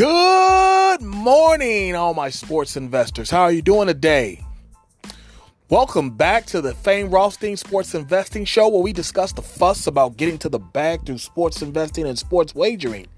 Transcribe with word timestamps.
Good 0.00 1.02
morning, 1.02 1.94
all 1.94 2.14
my 2.14 2.30
sports 2.30 2.74
investors. 2.74 3.28
How 3.28 3.42
are 3.42 3.52
you 3.52 3.60
doing 3.60 3.86
today? 3.86 4.42
Welcome 5.68 6.12
back 6.16 6.46
to 6.46 6.62
the 6.62 6.72
Fame 6.72 7.10
Rothstein 7.10 7.58
Sports 7.58 7.94
Investing 7.94 8.46
Show, 8.46 8.70
where 8.70 8.80
we 8.80 8.94
discuss 8.94 9.34
the 9.34 9.42
fuss 9.42 9.86
about 9.86 10.16
getting 10.16 10.38
to 10.38 10.48
the 10.48 10.58
bag 10.58 11.04
through 11.04 11.18
sports 11.18 11.60
investing 11.60 12.06
and 12.06 12.18
sports 12.18 12.54
wagering. 12.54 13.08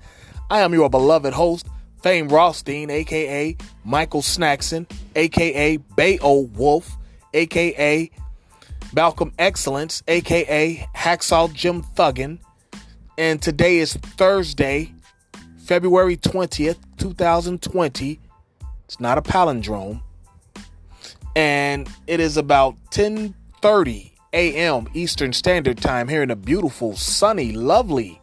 I 0.51 0.63
am 0.63 0.75
your 0.75 0.91
beloved 0.91 1.33
host, 1.33 1.69
Fame 2.03 2.27
Rothstein, 2.27 2.91
aka 2.91 3.57
Michael 3.85 4.23
Snackson, 4.23 4.91
aka 5.15 5.77
Bayo 5.77 6.49
Wolf, 6.57 6.97
aka 7.33 8.11
Malcolm 8.93 9.33
Excellence, 9.39 10.03
aka 10.09 10.85
Hacksaw 10.97 11.55
Jim 11.55 11.85
Thuggin. 11.95 12.41
And 13.17 13.41
today 13.41 13.79
is 13.79 13.95
Thursday, 13.95 14.92
February 15.73 16.19
20th, 16.19 16.77
2020. 16.99 18.21
It's 18.85 19.01
not 19.01 19.17
a 19.17 19.23
palindrome. 19.23 20.03
And 21.35 21.89
it 22.07 22.21
is 22.21 22.37
about 22.37 22.77
10:30 22.91 24.13
a.m. 24.35 24.87
Eastern 24.93 25.33
Standard 25.33 25.79
Time 25.79 26.09
here 26.09 26.21
in 26.21 26.29
the 26.29 26.37
beautiful, 26.37 26.95
sunny, 26.95 27.53
lovely 27.53 28.21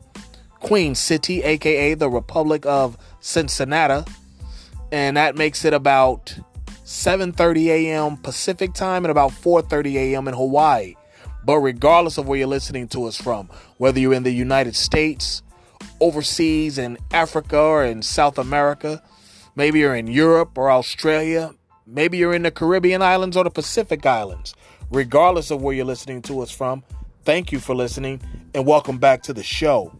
Queen 0.59 0.93
City, 0.93 1.41
aka 1.41 1.95
the 1.95 2.07
Republic 2.07 2.67
of 2.67 2.95
Cincinnati. 3.19 4.07
And 4.91 5.17
that 5.17 5.35
makes 5.35 5.65
it 5.65 5.73
about 5.73 6.35
7:30 6.85 7.65
a.m. 7.69 8.17
Pacific 8.17 8.75
Time 8.75 9.05
and 9.05 9.11
about 9.11 9.31
4:30 9.31 9.95
a.m. 9.95 10.27
in 10.27 10.35
Hawaii. 10.35 10.93
But 11.43 11.57
regardless 11.57 12.19
of 12.19 12.27
where 12.27 12.37
you're 12.37 12.47
listening 12.47 12.87
to 12.89 13.05
us 13.05 13.19
from, 13.19 13.49
whether 13.77 13.99
you're 13.99 14.13
in 14.13 14.21
the 14.21 14.29
United 14.29 14.75
States, 14.75 15.41
overseas 15.99 16.77
in 16.77 16.97
Africa 17.11 17.59
or 17.59 17.85
in 17.85 18.01
South 18.01 18.37
America. 18.37 19.01
Maybe 19.55 19.79
you're 19.79 19.95
in 19.95 20.07
Europe 20.07 20.57
or 20.57 20.71
Australia. 20.71 21.53
Maybe 21.85 22.17
you're 22.17 22.33
in 22.33 22.43
the 22.43 22.51
Caribbean 22.51 23.01
islands 23.01 23.35
or 23.35 23.43
the 23.43 23.49
Pacific 23.49 24.05
islands. 24.05 24.55
Regardless 24.91 25.51
of 25.51 25.61
where 25.61 25.75
you're 25.75 25.85
listening 25.85 26.21
to 26.23 26.41
us 26.41 26.51
from, 26.51 26.83
thank 27.23 27.51
you 27.51 27.59
for 27.59 27.75
listening 27.75 28.21
and 28.53 28.65
welcome 28.65 28.97
back 28.97 29.23
to 29.23 29.33
the 29.33 29.43
show. 29.43 29.91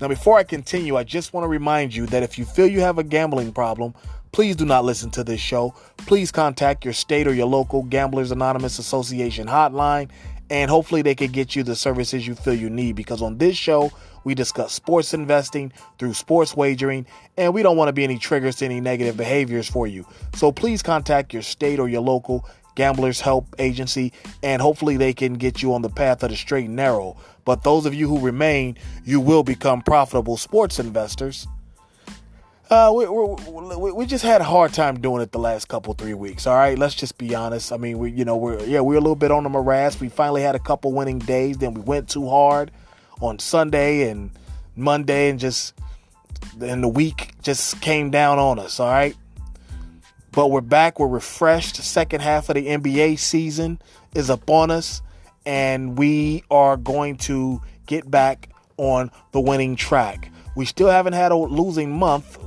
Now, 0.00 0.08
before 0.08 0.38
I 0.38 0.44
continue, 0.44 0.96
I 0.96 1.04
just 1.04 1.34
want 1.34 1.44
to 1.44 1.48
remind 1.48 1.94
you 1.94 2.06
that 2.06 2.22
if 2.22 2.38
you 2.38 2.46
feel 2.46 2.66
you 2.66 2.80
have 2.80 2.98
a 2.98 3.04
gambling 3.04 3.52
problem, 3.52 3.94
please 4.32 4.56
do 4.56 4.64
not 4.64 4.84
listen 4.84 5.10
to 5.10 5.24
this 5.24 5.40
show. 5.40 5.74
Please 5.98 6.32
contact 6.32 6.84
your 6.84 6.94
state 6.94 7.26
or 7.26 7.34
your 7.34 7.46
local 7.46 7.82
Gamblers 7.82 8.30
Anonymous 8.30 8.78
Association 8.78 9.46
hotline, 9.46 10.10
and 10.48 10.70
hopefully 10.70 11.02
they 11.02 11.14
can 11.14 11.30
get 11.30 11.54
you 11.54 11.62
the 11.62 11.76
services 11.76 12.26
you 12.26 12.34
feel 12.34 12.54
you 12.54 12.70
need 12.70 12.96
because 12.96 13.20
on 13.20 13.38
this 13.38 13.56
show, 13.56 13.92
we 14.24 14.34
discuss 14.34 14.72
sports 14.72 15.14
investing 15.14 15.72
through 15.98 16.14
sports 16.14 16.56
wagering, 16.56 17.06
and 17.36 17.54
we 17.54 17.62
don't 17.62 17.76
want 17.76 17.88
to 17.88 17.92
be 17.92 18.04
any 18.04 18.18
triggers 18.18 18.56
to 18.56 18.64
any 18.64 18.80
negative 18.80 19.16
behaviors 19.16 19.68
for 19.68 19.86
you. 19.86 20.06
So 20.34 20.52
please 20.52 20.82
contact 20.82 21.32
your 21.32 21.42
state 21.42 21.78
or 21.78 21.88
your 21.88 22.02
local 22.02 22.46
Gamblers 22.74 23.20
Help 23.20 23.46
Agency, 23.58 24.12
and 24.42 24.62
hopefully 24.62 24.96
they 24.96 25.12
can 25.12 25.34
get 25.34 25.62
you 25.62 25.74
on 25.74 25.82
the 25.82 25.90
path 25.90 26.22
of 26.22 26.30
the 26.30 26.36
straight 26.36 26.66
and 26.66 26.76
narrow. 26.76 27.16
But 27.44 27.64
those 27.64 27.86
of 27.86 27.94
you 27.94 28.08
who 28.08 28.20
remain, 28.20 28.76
you 29.04 29.20
will 29.20 29.42
become 29.42 29.82
profitable 29.82 30.36
sports 30.36 30.78
investors. 30.78 31.46
Uh, 32.70 32.92
we, 32.94 33.04
we, 33.06 33.90
we 33.90 34.06
just 34.06 34.24
had 34.24 34.40
a 34.40 34.44
hard 34.44 34.72
time 34.72 35.00
doing 35.00 35.20
it 35.20 35.32
the 35.32 35.40
last 35.40 35.66
couple 35.66 35.92
three 35.94 36.14
weeks. 36.14 36.46
All 36.46 36.54
right, 36.54 36.78
let's 36.78 36.94
just 36.94 37.18
be 37.18 37.34
honest. 37.34 37.72
I 37.72 37.76
mean, 37.76 37.98
we 37.98 38.12
you 38.12 38.24
know 38.24 38.36
we're 38.36 38.62
yeah 38.64 38.78
we're 38.78 38.94
a 38.94 39.00
little 39.00 39.16
bit 39.16 39.32
on 39.32 39.42
the 39.42 39.48
morass. 39.48 39.98
We 39.98 40.08
finally 40.08 40.42
had 40.42 40.54
a 40.54 40.60
couple 40.60 40.92
winning 40.92 41.18
days, 41.18 41.58
then 41.58 41.74
we 41.74 41.80
went 41.80 42.08
too 42.08 42.28
hard 42.28 42.70
on 43.20 43.38
Sunday 43.38 44.08
and 44.08 44.30
Monday, 44.76 45.28
and 45.30 45.38
just 45.38 45.74
and 46.60 46.82
the 46.82 46.88
week 46.88 47.32
just 47.42 47.80
came 47.80 48.10
down 48.10 48.38
on 48.38 48.58
us. 48.58 48.80
All 48.80 48.88
right, 48.88 49.16
but 50.32 50.50
we're 50.50 50.60
back. 50.60 50.98
We're 50.98 51.08
refreshed. 51.08 51.76
Second 51.76 52.20
half 52.20 52.48
of 52.48 52.54
the 52.54 52.66
NBA 52.66 53.18
season 53.18 53.80
is 54.14 54.30
upon 54.30 54.70
us, 54.70 55.02
and 55.46 55.98
we 55.98 56.44
are 56.50 56.76
going 56.76 57.16
to 57.18 57.62
get 57.86 58.10
back 58.10 58.48
on 58.76 59.10
the 59.32 59.40
winning 59.40 59.76
track. 59.76 60.30
We 60.56 60.64
still 60.64 60.88
haven't 60.88 61.12
had 61.12 61.32
a 61.32 61.36
losing 61.36 61.92
month, 61.92 62.38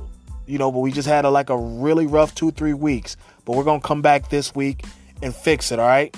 you 0.46 0.58
know, 0.58 0.72
but 0.72 0.80
we 0.80 0.90
just 0.90 1.08
had 1.08 1.24
a, 1.24 1.30
like 1.30 1.50
a 1.50 1.56
really 1.56 2.06
rough 2.06 2.34
two, 2.34 2.50
three 2.50 2.74
weeks. 2.74 3.16
But 3.44 3.56
we're 3.56 3.64
going 3.64 3.80
to 3.80 3.86
come 3.86 4.02
back 4.02 4.30
this 4.30 4.54
week 4.54 4.84
and 5.22 5.34
fix 5.34 5.70
it, 5.70 5.78
all 5.78 5.86
right? 5.86 6.14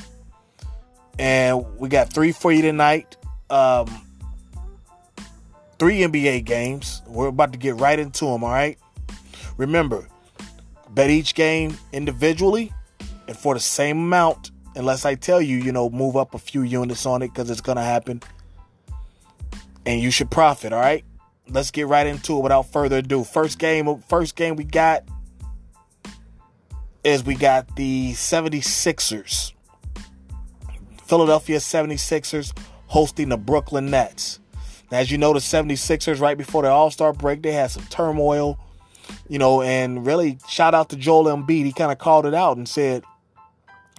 And 1.19 1.78
we 1.78 1.88
got 1.88 2.12
three 2.12 2.32
for 2.32 2.53
you 2.53 2.62
tonight. 2.62 3.16
Um, 3.50 4.05
three 5.78 6.00
NBA 6.00 6.44
games. 6.44 7.03
We're 7.06 7.28
about 7.28 7.53
to 7.53 7.59
get 7.59 7.76
right 7.76 7.98
into 7.98 8.26
them, 8.26 8.44
all 8.44 8.50
right? 8.50 8.78
Remember, 9.56 10.09
bet 10.91 11.10
each 11.10 11.34
game 11.34 11.76
individually 11.92 12.72
and 13.28 13.37
for 13.37 13.54
the 13.54 13.60
same 13.60 13.98
amount, 13.98 14.50
unless 14.75 15.04
I 15.04 15.15
tell 15.15 15.41
you, 15.41 15.56
you 15.56 15.72
know, 15.72 15.91
move 15.91 16.16
up 16.16 16.34
a 16.34 16.38
few 16.38 16.62
units 16.62 17.06
on 17.06 17.22
it 17.22 17.28
because 17.28 17.50
it's 17.50 17.60
going 17.60 17.76
to 17.76 17.82
happen. 17.82 18.22
And 19.84 20.00
you 20.00 20.10
should 20.10 20.31
profit, 20.31 20.72
all 20.72 20.81
right? 20.81 21.04
Let's 21.48 21.70
get 21.70 21.86
right 21.86 22.06
into 22.06 22.38
it 22.38 22.42
without 22.42 22.72
further 22.72 22.98
ado. 22.98 23.22
First 23.22 23.59
game, 23.59 24.03
first 24.09 24.34
game 24.34 24.56
we 24.56 24.65
got 24.65 25.04
is 27.04 27.25
we 27.25 27.36
got 27.36 27.76
the 27.76 28.12
76ers. 28.12 29.53
Philadelphia 31.04 31.59
76ers 31.59 32.53
hosting 32.88 33.28
the 33.28 33.36
Brooklyn 33.36 33.91
Nets. 33.91 34.41
As 34.91 35.10
you 35.10 35.19
know, 35.19 35.32
the 35.32 35.41
76ers, 35.41 36.20
right 36.20 36.38
before 36.38 36.62
the 36.62 36.69
All 36.69 36.91
Star 36.91 37.12
break, 37.12 37.42
they 37.42 37.52
had 37.52 37.70
some 37.70 37.84
turmoil, 37.84 38.58
you 39.28 39.38
know, 39.38 39.62
and 39.62 40.06
really 40.06 40.38
shout 40.48 40.74
out 40.74 40.91
to 40.91 40.97
Joel 40.97 41.24
Embiid. 41.24 41.64
He 41.64 41.72
kind 41.72 41.91
of 41.91 41.98
called 41.98 42.26
it 42.26 42.34
out 42.34 42.56
and 42.56 42.69
said, 42.69 43.02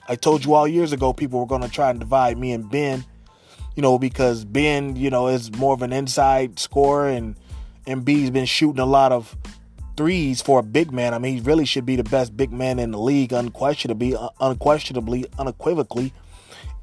I 0.07 0.15
told 0.15 0.45
you 0.45 0.53
all 0.53 0.67
years 0.67 0.93
ago 0.93 1.11
people 1.11 1.39
were 1.39 1.45
going 1.45 1.61
to 1.61 1.69
try 1.69 1.89
and 1.89 1.99
divide 1.99 2.37
me 2.37 2.53
and 2.53 2.69
Ben, 2.69 3.03
you 3.75 3.81
know, 3.81 3.99
because 3.99 4.45
Ben, 4.45 4.95
you 4.95 5.09
know, 5.09 5.27
is 5.27 5.53
more 5.55 5.73
of 5.73 5.81
an 5.81 5.91
inside 5.91 6.59
scorer 6.59 7.09
and 7.09 7.35
Embiid's 7.85 8.31
been 8.31 8.45
shooting 8.45 8.79
a 8.79 8.85
lot 8.85 9.11
of 9.11 9.35
threes 9.97 10.41
for 10.41 10.59
a 10.59 10.63
big 10.63 10.93
man. 10.93 11.13
I 11.13 11.19
mean, 11.19 11.35
he 11.35 11.41
really 11.41 11.65
should 11.65 11.85
be 11.85 11.97
the 11.97 12.03
best 12.03 12.37
big 12.37 12.53
man 12.53 12.79
in 12.79 12.91
the 12.91 12.99
league, 12.99 13.33
unquestionably, 13.33 14.15
uh, 14.15 14.29
unquestionably, 14.39 15.25
unequivocally. 15.37 16.13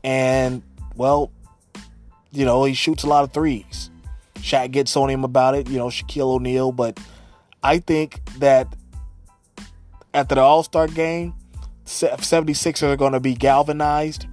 And, 0.03 0.63
well, 0.97 1.31
you 2.33 2.45
know, 2.45 2.65
he 2.65 2.75
shoots 2.75 3.05
a 3.05 3.07
lot 3.07 3.25
of 3.25 3.33
threes. 3.33 3.91
Shaq 4.45 4.73
gets 4.73 4.95
on 4.95 5.09
him 5.09 5.25
about 5.25 5.55
it, 5.55 5.71
you 5.71 5.79
know, 5.79 5.87
Shaquille 5.87 6.35
O'Neal. 6.35 6.71
But 6.71 7.01
I 7.63 7.79
think 7.79 8.21
that 8.41 8.77
after 10.13 10.35
the 10.35 10.43
All 10.43 10.63
Star 10.63 10.87
game, 10.87 11.35
76ers 11.87 12.83
are 12.83 12.97
going 12.97 13.15
to 13.15 13.21
be 13.21 13.35
galvanized. 13.35 14.27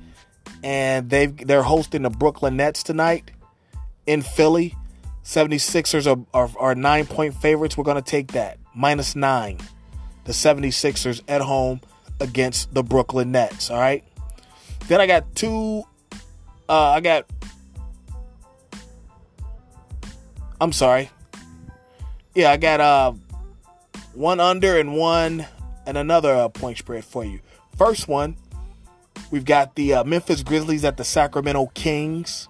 And 0.64 1.10
they 1.10 1.28
they're 1.28 1.64
hosting 1.64 2.02
the 2.02 2.10
Brooklyn 2.10 2.58
Nets 2.58 2.84
tonight 2.84 3.32
in 4.06 4.22
Philly. 4.22 4.76
76ers 5.24 6.06
are, 6.06 6.26
are, 6.34 6.52
are 6.60 6.76
nine 6.76 7.06
point 7.06 7.34
favorites. 7.34 7.78
We're 7.78 7.86
going 7.86 7.96
to 7.96 8.02
take 8.02 8.34
that. 8.34 8.60
Minus 8.76 9.16
nine. 9.16 9.60
The 10.26 10.34
76ers 10.34 11.22
at 11.28 11.42
home 11.42 11.82
against 12.20 12.74
the 12.74 12.84
Brooklyn 12.84 13.32
Nets. 13.32 13.72
All 13.72 13.80
right. 13.80 14.04
Then 14.90 15.00
I 15.00 15.08
got 15.08 15.34
two. 15.36 15.84
Uh, 16.68 16.90
I 16.90 17.00
got 17.00 17.26
I'm 20.62 20.72
sorry. 20.72 21.10
Yeah, 22.36 22.52
I 22.52 22.58
got 22.58 22.80
uh 22.80 23.14
one 24.14 24.40
under 24.40 24.78
and 24.78 24.96
one 24.96 25.48
and 25.88 25.98
another 25.98 26.36
uh, 26.36 26.50
point 26.50 26.78
spread 26.78 27.04
for 27.04 27.26
you. 27.26 27.40
First 27.76 28.08
one, 28.08 28.38
we've 29.32 29.44
got 29.44 29.76
the 29.76 29.96
uh, 29.96 30.04
Memphis 30.04 30.44
Grizzlies 30.44 30.86
at 30.86 30.98
the 30.98 31.04
Sacramento 31.04 31.72
Kings. 31.74 32.48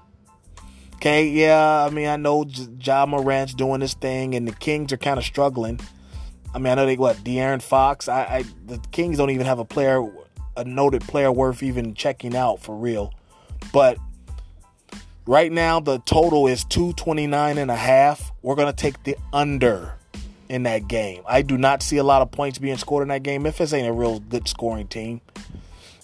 Okay, 0.95 1.29
yeah, 1.29 1.85
I 1.85 1.89
mean 1.89 2.09
I 2.09 2.17
know 2.17 2.43
J- 2.43 2.67
Ja 2.81 3.05
Morant's 3.05 3.53
doing 3.53 3.79
this 3.79 3.93
thing, 3.93 4.35
and 4.35 4.45
the 4.45 4.53
Kings 4.55 4.91
are 4.91 4.97
kind 4.97 5.17
of 5.17 5.23
struggling. 5.23 5.79
I 6.53 6.59
mean 6.59 6.73
I 6.73 6.75
know 6.75 6.85
they 6.85 6.97
what 6.97 7.15
De'Aaron 7.23 7.61
Fox. 7.61 8.09
I, 8.09 8.23
I 8.23 8.45
the 8.65 8.77
Kings 8.91 9.17
don't 9.17 9.29
even 9.29 9.45
have 9.45 9.59
a 9.59 9.65
player, 9.65 10.05
a 10.57 10.65
noted 10.65 11.01
player 11.03 11.31
worth 11.31 11.63
even 11.63 11.93
checking 11.93 12.35
out 12.35 12.59
for 12.59 12.75
real. 12.75 13.13
But 13.71 13.97
Right 15.27 15.51
now, 15.51 15.79
the 15.79 15.99
total 15.99 16.47
is 16.47 16.63
229 16.65 17.57
and 17.57 17.69
a 17.69 17.75
half. 17.75 18.31
We're 18.41 18.55
going 18.55 18.67
to 18.67 18.75
take 18.75 19.03
the 19.03 19.15
under 19.31 19.93
in 20.49 20.63
that 20.63 20.87
game. 20.87 21.23
I 21.27 21.43
do 21.43 21.57
not 21.57 21.83
see 21.83 21.97
a 21.97 22.03
lot 22.03 22.21
of 22.21 22.31
points 22.31 22.57
being 22.57 22.77
scored 22.77 23.03
in 23.03 23.09
that 23.09 23.23
game. 23.23 23.43
Memphis 23.43 23.71
ain't 23.71 23.87
a 23.87 23.93
real 23.93 24.19
good 24.19 24.47
scoring 24.47 24.87
team. 24.87 25.21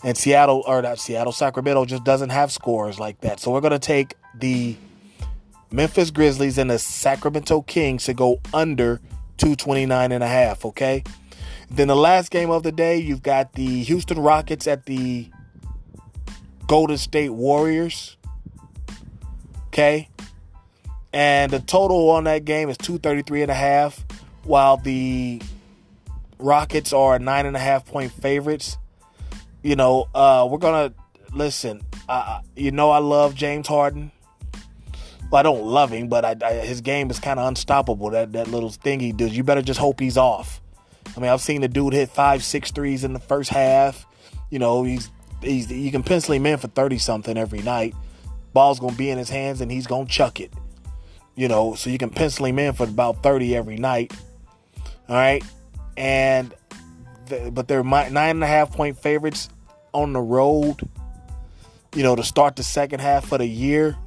And 0.04 0.16
Seattle, 0.16 0.64
or 0.68 0.82
not 0.82 1.00
Seattle, 1.00 1.34
Sacramento 1.34 1.86
just 1.86 2.04
doesn't 2.04 2.30
have 2.30 2.52
scores 2.52 3.00
like 3.00 3.22
that. 3.22 3.40
So 3.40 3.52
we're 3.52 3.62
going 3.62 3.72
to 3.72 3.80
take 3.80 4.14
the 4.36 4.76
Memphis 5.72 6.12
Grizzlies 6.12 6.58
and 6.58 6.70
the 6.70 6.80
Sacramento 6.80 7.64
Kings 7.64 8.06
to 8.06 8.14
go 8.14 8.40
under 8.54 9.02
229 9.38 10.12
and 10.12 10.24
a 10.24 10.28
half, 10.28 10.64
okay? 10.64 11.04
Then 11.70 11.88
the 11.88 11.96
last 11.96 12.30
game 12.30 12.50
of 12.50 12.64
the 12.64 12.72
day, 12.72 12.98
you've 12.98 13.24
got 13.24 13.54
the 13.54 13.84
Houston 13.84 14.20
Rockets 14.20 14.68
at 14.68 14.86
the 14.86 15.30
Golden 16.68 16.98
State 16.98 17.30
Warriors. 17.30 18.17
Okay. 19.78 20.10
And 21.14 21.52
the 21.52 21.60
total 21.60 22.10
on 22.10 22.24
that 22.24 22.46
game 22.46 22.68
is 22.70 22.80
233 22.80 23.44
and 23.44 23.52
a 23.52 23.54
half. 23.54 24.04
while 24.44 24.78
the 24.78 25.40
Rockets 26.40 26.94
are 26.94 27.20
nine 27.20 27.46
and 27.46 27.56
a 27.56 27.60
half 27.60 27.86
point 27.86 28.12
favorites. 28.12 28.78
You 29.62 29.76
know, 29.76 30.08
uh, 30.16 30.48
we're 30.50 30.58
gonna 30.58 30.94
listen. 31.32 31.84
Uh, 32.10 32.42
you 32.56 32.72
know, 32.72 32.90
I 32.90 32.98
love 32.98 33.36
James 33.36 33.68
Harden. 33.68 34.12
Well, 35.30 35.40
I 35.40 35.44
don't 35.44 35.64
love 35.64 35.92
him, 35.92 36.08
but 36.08 36.26
I, 36.26 36.36
I, 36.44 36.54
his 36.54 36.82
game 36.82 37.12
is 37.12 37.20
kind 37.20 37.40
of 37.40 37.48
unstoppable. 37.48 38.10
That 38.10 38.34
that 38.34 38.48
little 38.48 38.70
thing 38.70 39.00
he 39.00 39.12
does. 39.12 39.38
You 39.38 39.44
better 39.44 39.62
just 39.62 39.80
hope 39.80 40.00
he's 40.00 40.18
off. 40.18 40.60
I 41.16 41.20
mean, 41.20 41.30
I've 41.30 41.42
seen 41.42 41.62
the 41.62 41.68
dude 41.68 41.94
hit 41.94 42.10
five, 42.10 42.44
six 42.44 42.72
threes 42.72 43.04
in 43.04 43.14
the 43.14 43.20
first 43.20 43.52
half. 43.52 44.08
You 44.50 44.58
know, 44.58 44.84
he's 44.84 45.12
he's 45.42 45.72
you 45.72 45.92
can 45.92 46.02
pencil 46.02 46.34
him 46.34 46.48
in 46.48 46.58
for 46.58 46.68
thirty 46.68 46.98
something 46.98 47.38
every 47.38 47.62
night. 47.62 47.94
Ball's 48.54 48.80
gonna 48.80 48.96
be 48.96 49.10
in 49.10 49.18
his 49.18 49.30
hands 49.30 49.62
and 49.62 49.72
he's 49.72 49.88
gonna 49.88 50.06
chuck 50.06 50.40
it. 50.40 50.54
You 51.36 51.48
know, 51.48 51.76
so 51.76 51.90
you 51.90 51.98
can 51.98 52.10
pencil 52.10 52.46
him 52.46 52.60
in 52.60 52.74
for 52.74 52.84
about 52.86 53.22
thirty 53.24 53.56
every 53.56 53.78
night. 53.78 54.14
All 55.08 55.16
right, 55.16 55.44
and 55.96 56.54
the, 57.28 57.52
but 57.52 57.68
they're 57.68 57.84
nine 57.84 58.16
and 58.16 58.44
a 58.44 58.48
half 58.48 58.72
point 58.72 58.98
favorites 58.98 59.50
on 59.94 60.14
the 60.14 60.22
road. 60.22 60.78
You 61.96 62.04
know, 62.04 62.16
to 62.16 62.24
start 62.24 62.56
the 62.56 62.64
second 62.64 63.00
half 63.00 63.32
of 63.32 63.40
the 63.40 63.48
year. 63.48 63.98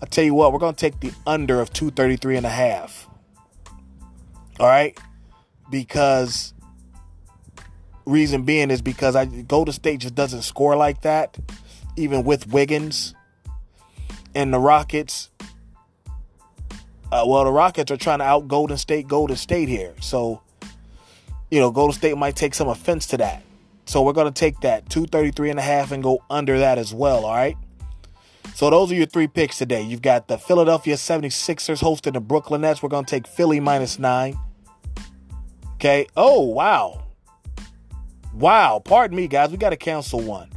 I 0.00 0.06
tell 0.06 0.24
you 0.24 0.34
what, 0.34 0.52
we're 0.52 0.60
to 0.60 0.72
take 0.74 1.00
the 1.00 1.12
under 1.26 1.60
of 1.60 1.72
233 1.72 2.36
and 2.36 2.46
a 2.46 2.50
half. 2.50 3.08
All 4.60 4.66
right? 4.66 4.96
Because 5.70 6.54
reason 8.06 8.44
being 8.44 8.70
is 8.70 8.80
because 8.80 9.14
I 9.14 9.26
Golden 9.26 9.72
State 9.72 10.00
just 10.00 10.14
doesn't 10.14 10.42
score 10.42 10.76
like 10.76 11.02
that 11.02 11.36
even 11.96 12.24
with 12.24 12.46
Wiggins 12.48 13.14
and 14.38 14.54
the 14.54 14.58
Rockets 14.60 15.30
uh, 17.10 17.24
well, 17.26 17.44
the 17.44 17.50
Rockets 17.50 17.90
are 17.90 17.96
trying 17.96 18.18
to 18.18 18.24
out 18.24 18.48
Golden 18.48 18.76
State, 18.76 19.08
Golden 19.08 19.36
State 19.36 19.68
here. 19.68 19.94
So, 20.00 20.42
you 21.50 21.58
know, 21.58 21.70
Golden 21.70 21.94
State 21.94 22.16
might 22.18 22.36
take 22.36 22.54
some 22.54 22.68
offense 22.68 23.06
to 23.06 23.16
that. 23.16 23.42
So 23.86 24.02
we're 24.02 24.12
going 24.12 24.30
to 24.30 24.38
take 24.38 24.60
that 24.60 24.90
233 24.90 25.50
and 25.50 25.58
a 25.58 25.62
half 25.62 25.90
and 25.90 26.02
go 26.02 26.22
under 26.28 26.58
that 26.58 26.76
as 26.76 26.92
well, 26.92 27.24
all 27.24 27.34
right? 27.34 27.56
So 28.54 28.68
those 28.68 28.92
are 28.92 28.94
your 28.94 29.06
three 29.06 29.26
picks 29.26 29.56
today. 29.56 29.80
You've 29.80 30.02
got 30.02 30.28
the 30.28 30.36
Philadelphia 30.36 30.96
76ers 30.96 31.80
hosting 31.80 32.12
the 32.12 32.20
Brooklyn 32.20 32.60
Nets. 32.60 32.82
We're 32.82 32.90
going 32.90 33.06
to 33.06 33.10
take 33.10 33.26
Philly 33.26 33.60
minus 33.60 33.98
9. 33.98 34.38
Okay. 35.76 36.06
Oh, 36.14 36.42
wow. 36.42 37.04
Wow. 38.34 38.82
Pardon 38.84 39.16
me, 39.16 39.28
guys. 39.28 39.50
We 39.50 39.56
got 39.56 39.70
to 39.70 39.76
cancel 39.76 40.20
one 40.20 40.50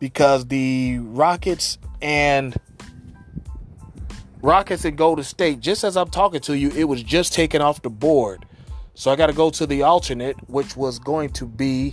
because 0.00 0.46
the 0.46 0.98
Rockets 0.98 1.78
and 2.02 2.56
Rockets 4.40 4.84
and 4.84 4.96
Golden 4.96 5.24
State, 5.24 5.60
just 5.60 5.84
as 5.84 5.96
I'm 5.96 6.10
talking 6.10 6.40
to 6.42 6.56
you, 6.56 6.70
it 6.70 6.84
was 6.84 7.02
just 7.02 7.32
taken 7.32 7.60
off 7.60 7.82
the 7.82 7.90
board. 7.90 8.46
So 8.94 9.10
I 9.10 9.16
got 9.16 9.26
to 9.28 9.32
go 9.32 9.50
to 9.50 9.66
the 9.66 9.82
alternate, 9.82 10.36
which 10.48 10.76
was 10.76 10.98
going 10.98 11.30
to 11.30 11.46
be 11.46 11.92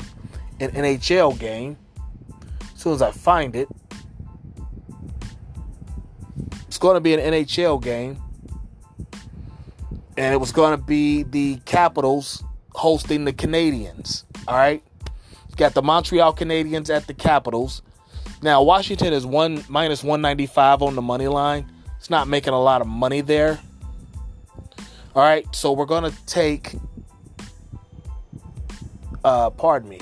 an 0.60 0.72
NHL 0.72 1.38
game. 1.40 1.78
As 2.74 2.82
soon 2.82 2.94
as 2.94 3.02
I 3.02 3.12
find 3.12 3.56
it, 3.56 3.68
it's 6.68 6.78
going 6.78 6.96
to 6.96 7.02
be 7.02 7.14
an 7.14 7.20
NHL 7.20 7.82
game. 7.82 8.22
And 10.18 10.34
it 10.34 10.38
was 10.38 10.52
going 10.52 10.78
to 10.78 10.84
be 10.84 11.24
the 11.24 11.58
Capitals 11.66 12.44
hosting 12.74 13.26
the 13.26 13.34
Canadiens. 13.34 14.24
All 14.48 14.56
right. 14.56 14.84
Got 15.58 15.74
the 15.74 15.82
Montreal 15.82 16.34
Canadiens 16.36 16.90
at 16.90 17.08
the 17.08 17.14
Capitals. 17.14 17.82
Now, 18.42 18.62
Washington 18.62 19.14
is 19.14 19.26
one 19.26 19.64
minus 19.70 20.04
195 20.04 20.82
on 20.82 20.96
the 20.96 21.02
money 21.02 21.28
line. 21.28 21.72
It's 22.06 22.12
not 22.12 22.28
making 22.28 22.54
a 22.54 22.62
lot 22.62 22.82
of 22.82 22.88
money 22.88 23.22
there. 23.22 23.60
All 25.16 25.24
right, 25.24 25.44
so 25.56 25.72
we're 25.72 25.88
gonna 25.88 26.12
take. 26.28 26.76
Uh, 29.24 29.50
pardon 29.50 29.90
me. 29.90 30.00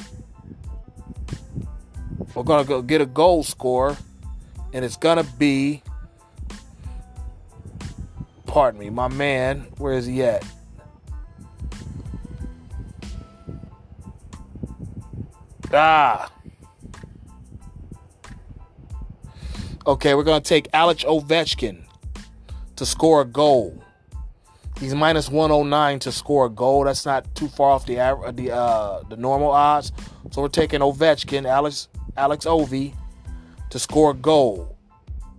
We're 2.35 2.44
gonna 2.44 2.65
go 2.65 2.81
get 2.81 3.00
a 3.00 3.05
goal 3.05 3.41
score, 3.45 3.95
and 4.73 4.83
it's 4.83 4.97
gonna 4.97 5.23
be. 5.23 5.81
Pardon 8.47 8.81
me, 8.81 8.89
my 8.89 9.07
man. 9.07 9.61
Where 9.77 9.94
is 9.94 10.05
he 10.05 10.23
at? 10.23 10.45
Ah. 15.71 16.29
Okay, 19.88 20.15
we're 20.15 20.23
going 20.23 20.41
to 20.41 20.47
take 20.47 20.67
Alex 20.73 21.03
Ovechkin 21.05 21.83
to 22.75 22.86
score 22.86 23.22
a 23.22 23.25
goal. 23.25 23.84
He's 24.80 24.96
minus 24.96 25.30
109 25.30 26.00
to 26.00 26.12
score 26.12 26.48
a 26.48 26.50
goal. 26.50 26.84
That's 26.86 27.06
not 27.06 27.34
too 27.36 27.48
far 27.48 27.72
off 27.72 27.86
the 27.86 27.96
the 28.36 28.52
uh, 28.52 29.04
the 29.10 29.18
normal 29.18 29.52
odds. 29.52 29.92
So 30.31 30.42
we're 30.42 30.48
taking 30.48 30.80
Ovechkin, 30.80 31.46
Alex 31.46 31.88
Alex 32.18 32.46
Ovi, 32.46 32.96
to 33.70 33.80
score 33.80 34.12
a 34.12 34.16
goal. 34.16 34.75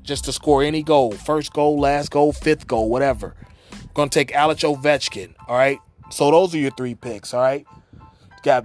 Just 0.03 0.27
to 0.27 0.33
score 0.33 0.63
any 0.63 0.83
goal. 0.83 1.13
First 1.13 1.53
goal, 1.53 1.81
last 1.81 2.11
goal, 2.11 2.33
fifth 2.33 2.67
goal, 2.67 2.91
whatever. 2.91 3.35
We're 3.73 3.79
gonna 3.95 4.11
take 4.11 4.33
Alex 4.33 4.63
Ovechkin. 4.63 5.35
All 5.49 5.57
right. 5.57 5.79
So 6.11 6.31
those 6.31 6.55
are 6.55 6.59
your 6.59 6.71
three 6.71 6.95
picks. 6.95 7.35
All 7.35 7.41
right. 7.41 7.67
Got 8.43 8.65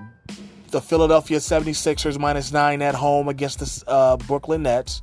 the 0.70 0.82
Philadelphia 0.82 1.38
76ers 1.38 2.20
minus 2.20 2.52
nine 2.52 2.82
at 2.82 2.94
home 2.94 3.28
against 3.28 3.60
the 3.60 3.90
uh, 3.90 4.18
Brooklyn 4.18 4.64
Nets. 4.64 5.02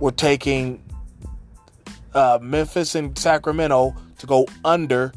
We're 0.00 0.10
taking 0.10 0.82
uh, 2.14 2.38
Memphis 2.40 2.94
and 2.94 3.16
Sacramento 3.18 3.94
to 4.18 4.26
go 4.26 4.46
under 4.64 5.12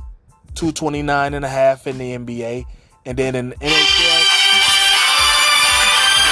229 0.55 1.33
and 1.33 1.45
a 1.45 1.49
half 1.49 1.87
in 1.87 1.97
the 1.97 2.17
NBA. 2.17 2.65
And 3.05 3.17
then 3.17 3.35
in 3.35 3.51
NHL, 3.51 4.35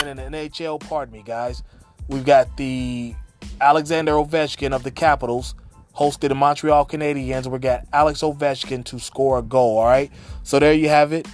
and 0.04 0.20
in 0.20 0.32
NHL, 0.34 0.80
pardon 0.82 1.14
me, 1.14 1.24
guys, 1.26 1.64
we've 2.08 2.26
got 2.26 2.58
the 2.58 3.16
Alexander 3.62 4.14
Ovechkin 4.14 4.74
of 4.74 4.84
the 4.84 4.92
Capitals 4.92 5.56
hosted 5.96 6.30
the 6.30 6.36
Montreal 6.36 6.86
Canadiens. 6.86 7.48
We 7.48 7.60
got 7.60 7.86
Alex 7.94 8.22
Ovechkin 8.22 8.84
to 8.86 9.00
score 9.00 9.40
a 9.40 9.42
goal. 9.42 9.78
All 9.78 9.86
right, 9.86 10.12
so 10.44 10.60
there 10.60 10.74
you 10.74 10.90
have 10.90 11.14
it. 11.14 11.28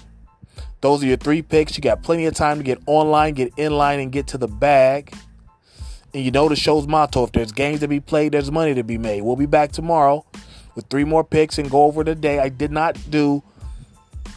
Those 0.81 1.03
are 1.03 1.07
your 1.07 1.17
three 1.17 1.41
picks. 1.41 1.77
You 1.77 1.81
got 1.81 2.03
plenty 2.03 2.25
of 2.25 2.33
time 2.33 2.57
to 2.57 2.63
get 2.63 2.79
online, 2.85 3.33
get 3.33 3.53
in 3.57 3.71
line, 3.71 3.99
and 3.99 4.11
get 4.11 4.27
to 4.27 4.37
the 4.37 4.47
bag. 4.47 5.13
And 6.13 6.23
you 6.23 6.31
know 6.31 6.49
the 6.49 6.55
show's 6.55 6.87
motto 6.87 7.23
if 7.23 7.31
there's 7.31 7.51
games 7.51 7.79
to 7.81 7.87
be 7.87 7.99
played, 7.99 8.33
there's 8.33 8.51
money 8.51 8.73
to 8.73 8.83
be 8.83 8.97
made. 8.97 9.21
We'll 9.21 9.35
be 9.35 9.45
back 9.45 9.71
tomorrow 9.71 10.25
with 10.75 10.85
three 10.87 11.03
more 11.03 11.23
picks 11.23 11.57
and 11.57 11.69
go 11.69 11.83
over 11.83 12.03
the 12.03 12.15
day. 12.15 12.39
I 12.39 12.49
did 12.49 12.71
not 12.71 12.97
do, 13.09 13.43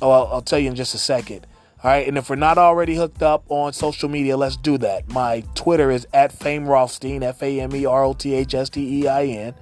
oh, 0.00 0.10
I'll, 0.10 0.26
I'll 0.34 0.42
tell 0.42 0.58
you 0.58 0.68
in 0.68 0.76
just 0.76 0.94
a 0.94 0.98
second. 0.98 1.46
All 1.82 1.90
right, 1.90 2.08
and 2.08 2.16
if 2.16 2.30
we're 2.30 2.36
not 2.36 2.56
already 2.56 2.94
hooked 2.94 3.22
up 3.22 3.44
on 3.50 3.74
social 3.74 4.08
media, 4.08 4.38
let's 4.38 4.56
do 4.56 4.78
that. 4.78 5.10
My 5.12 5.44
Twitter 5.54 5.90
is 5.90 6.06
at 6.14 6.32
Fame 6.32 6.64
Rothstein, 6.64 7.22
F 7.22 7.42
A 7.42 7.60
M 7.60 7.76
E 7.76 7.84
R 7.84 8.04
O 8.04 8.14
T 8.14 8.32
H 8.34 8.54
S 8.54 8.70
T 8.70 9.02
E 9.02 9.06
I 9.06 9.24
N. 9.26 9.54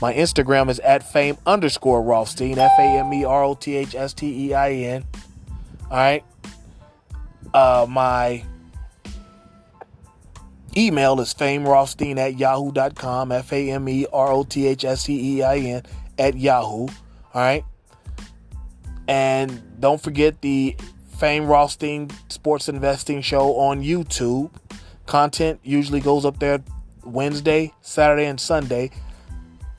My 0.00 0.14
Instagram 0.14 0.70
is 0.70 0.80
at 0.80 1.02
Fame 1.02 1.36
underscore 1.44 2.02
Rothstein, 2.02 2.58
F 2.58 2.72
A 2.78 2.82
M 2.82 3.12
E 3.12 3.26
R 3.26 3.44
O 3.44 3.54
T 3.54 3.76
H 3.76 3.94
S 3.94 4.14
T 4.14 4.46
E 4.46 4.54
I 4.54 4.72
N. 4.72 5.04
All 5.90 5.96
right. 5.98 6.24
Uh, 7.52 7.86
my 7.90 8.42
Email 10.76 11.20
is 11.20 11.32
famerothstein 11.32 12.18
at 12.18 12.36
yahoo.com, 12.38 13.30
F 13.30 13.52
A 13.52 13.70
M 13.70 13.88
E 13.88 14.06
R 14.12 14.32
O 14.32 14.42
T 14.42 14.66
H 14.66 14.84
S 14.84 15.04
T 15.04 15.38
E 15.38 15.42
I 15.42 15.58
N 15.58 15.82
at 16.18 16.36
Yahoo. 16.36 16.86
All 16.86 16.90
right. 17.34 17.64
And 19.06 19.80
don't 19.80 20.02
forget 20.02 20.40
the 20.40 20.76
Fame 21.16 21.46
Rothstein 21.46 22.10
Sports 22.28 22.68
Investing 22.68 23.22
Show 23.22 23.56
on 23.56 23.82
YouTube. 23.82 24.50
Content 25.06 25.60
usually 25.62 26.00
goes 26.00 26.24
up 26.24 26.38
there 26.40 26.62
Wednesday, 27.04 27.72
Saturday, 27.82 28.24
and 28.24 28.40
Sunday. 28.40 28.90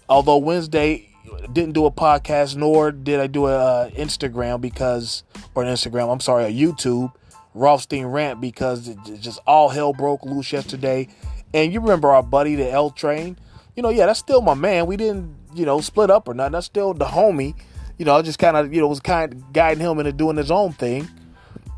Although 0.08 0.38
Wednesday 0.38 1.10
didn't 1.52 1.74
do 1.74 1.86
a 1.86 1.92
podcast, 1.92 2.56
nor 2.56 2.92
did 2.92 3.20
I 3.20 3.28
do 3.28 3.48
a 3.48 3.58
uh, 3.58 3.90
Instagram 3.92 4.62
because, 4.62 5.24
or 5.56 5.64
an 5.64 5.74
Instagram, 5.74 6.12
I'm 6.12 6.20
sorry, 6.20 6.46
a 6.46 6.52
YouTube 6.52 7.12
Rothstein 7.56 8.06
rant 8.06 8.42
because 8.42 8.90
it 8.90 8.98
just 9.20 9.40
all 9.48 9.70
hell 9.70 9.94
broke 9.94 10.24
loose 10.24 10.52
yesterday. 10.52 11.08
And 11.54 11.74
you 11.74 11.80
remember 11.80 12.12
our 12.12 12.22
buddy, 12.22 12.56
the 12.56 12.70
L 12.70 12.92
Train? 12.92 13.40
You 13.76 13.82
know, 13.82 13.90
yeah, 13.90 14.06
that's 14.06 14.20
still 14.20 14.42
my 14.42 14.54
man. 14.54 14.86
We 14.86 14.98
didn't, 14.98 15.36
you 15.54 15.66
know, 15.66 15.82
split 15.82 16.12
up 16.12 16.28
or 16.28 16.34
nothing. 16.34 16.52
That's 16.52 16.66
still 16.66 16.94
the 16.94 17.06
homie. 17.06 17.56
You 17.98 18.06
know, 18.06 18.16
I 18.16 18.22
just 18.22 18.40
kind 18.40 18.58
of, 18.58 18.74
you 18.74 18.82
know, 18.82 18.88
was 18.88 19.00
kind 19.00 19.34
of 19.34 19.54
guiding 19.54 19.82
him 19.82 19.98
into 20.00 20.12
doing 20.12 20.36
his 20.36 20.52
own 20.52 20.74
thing. 20.74 21.08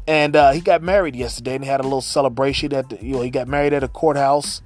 And 0.07 0.35
uh, 0.35 0.51
he 0.51 0.61
got 0.61 0.81
married 0.81 1.15
yesterday 1.15 1.55
and 1.55 1.65
had 1.65 1.79
a 1.79 1.83
little 1.83 2.01
celebration 2.01 2.73
at 2.73 2.89
the, 2.89 3.03
you 3.03 3.13
know, 3.13 3.21
he 3.21 3.29
got 3.29 3.47
married 3.47 3.73
at 3.73 3.83
a 3.83 3.87
courthouse. 3.87 4.61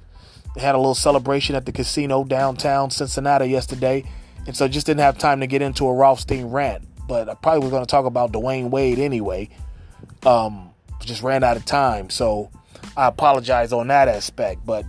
They 0.54 0.60
had 0.60 0.74
a 0.74 0.78
little 0.78 0.94
celebration 0.94 1.56
at 1.56 1.66
the 1.66 1.72
casino 1.72 2.24
downtown 2.24 2.90
Cincinnati 2.90 3.46
yesterday. 3.46 4.04
And 4.46 4.56
so 4.56 4.66
just 4.68 4.86
didn't 4.86 5.00
have 5.00 5.18
time 5.18 5.40
to 5.40 5.46
get 5.46 5.60
into 5.60 5.86
a 5.86 5.92
Rothstein 5.92 6.46
rant. 6.46 6.86
But 7.06 7.28
I 7.28 7.34
probably 7.34 7.60
was 7.60 7.70
going 7.70 7.82
to 7.82 7.90
talk 7.90 8.06
about 8.06 8.32
Dwyane 8.32 8.70
Wade 8.70 8.98
anyway. 8.98 9.50
Um, 10.24 10.71
just 11.06 11.22
ran 11.22 11.44
out 11.44 11.56
of 11.56 11.64
time. 11.64 12.10
So 12.10 12.50
I 12.96 13.08
apologize 13.08 13.72
on 13.72 13.88
that 13.88 14.08
aspect. 14.08 14.64
But 14.64 14.84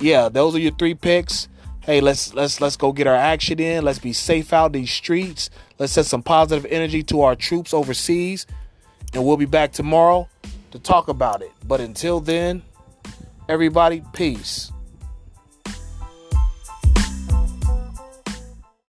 yeah, 0.00 0.28
those 0.28 0.54
are 0.54 0.58
your 0.58 0.72
three 0.72 0.94
picks. 0.94 1.48
hey, 1.82 2.00
let's 2.00 2.34
let's 2.34 2.60
let's 2.60 2.76
go 2.76 2.92
get 2.92 3.06
our 3.06 3.16
action 3.16 3.58
in. 3.58 3.84
Let's 3.84 3.98
be 3.98 4.12
safe 4.12 4.52
out 4.52 4.72
these 4.72 4.90
streets. 4.90 5.50
Let's 5.78 5.92
send 5.92 6.06
some 6.06 6.22
positive 6.22 6.66
energy 6.70 7.02
to 7.04 7.22
our 7.22 7.34
troops 7.34 7.72
overseas. 7.72 8.46
And 9.14 9.24
we'll 9.24 9.38
be 9.38 9.46
back 9.46 9.72
tomorrow 9.72 10.28
to 10.70 10.78
talk 10.78 11.08
about 11.08 11.40
it. 11.42 11.50
But 11.66 11.80
until 11.80 12.20
then, 12.20 12.62
everybody, 13.48 14.02
peace. 14.12 14.70